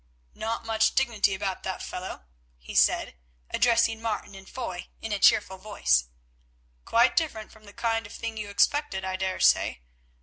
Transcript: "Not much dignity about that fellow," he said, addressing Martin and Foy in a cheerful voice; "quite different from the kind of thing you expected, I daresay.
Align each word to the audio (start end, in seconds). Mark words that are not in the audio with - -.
"Not 0.33 0.65
much 0.65 0.95
dignity 0.95 1.35
about 1.35 1.61
that 1.61 1.83
fellow," 1.83 2.25
he 2.57 2.73
said, 2.73 3.13
addressing 3.51 4.01
Martin 4.01 4.33
and 4.33 4.49
Foy 4.49 4.87
in 4.99 5.11
a 5.11 5.19
cheerful 5.19 5.59
voice; 5.59 6.05
"quite 6.85 7.15
different 7.15 7.51
from 7.51 7.65
the 7.65 7.71
kind 7.73 8.07
of 8.07 8.11
thing 8.13 8.35
you 8.35 8.49
expected, 8.49 9.05
I 9.05 9.15
daresay. 9.15 9.81